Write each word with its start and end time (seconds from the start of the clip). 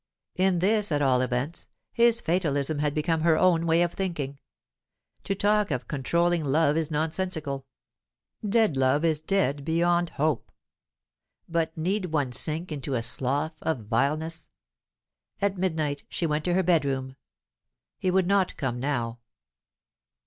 In 0.35 0.57
this, 0.57 0.91
at 0.91 1.03
all 1.03 1.21
events, 1.21 1.67
his 1.93 2.21
fatalism 2.21 2.79
had 2.79 2.95
become 2.95 3.21
her 3.21 3.37
own 3.37 3.67
way 3.67 3.83
of 3.83 3.93
thinking. 3.93 4.39
To 5.25 5.35
talk 5.35 5.69
of 5.69 5.87
controlling 5.87 6.43
love 6.43 6.75
is 6.75 6.89
nonsensical; 6.89 7.67
dead 8.43 8.75
love 8.75 9.05
is 9.05 9.19
dead 9.19 9.63
beyond 9.63 10.09
hope. 10.09 10.51
But 11.47 11.77
need 11.77 12.05
one 12.07 12.31
sink 12.31 12.71
into 12.71 12.95
a 12.95 13.03
slough 13.03 13.61
of 13.61 13.81
vileness? 13.85 14.49
At 15.39 15.59
midnight 15.59 16.03
she 16.09 16.25
went 16.25 16.45
to 16.45 16.55
her 16.55 16.63
bedroom. 16.63 17.15
He 17.99 18.09
would 18.09 18.25
not 18.25 18.57
come 18.57 18.79
now. 18.79 19.19